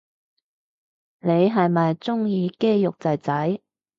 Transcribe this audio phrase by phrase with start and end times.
[1.19, 3.61] 你係咪鍾意肌肉仔仔